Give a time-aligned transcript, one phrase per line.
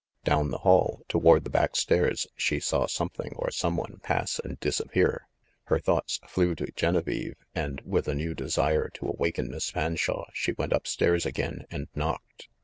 [0.23, 4.59] Down the hall, toward the back stairs, she saw something or some one pass and
[4.59, 5.27] disappear.
[5.65, 10.53] Her thoughts flew to Genevieve, and, with a new desire to awaken Miss Fanshawe, she
[10.53, 12.47] went up stairs again and knocked.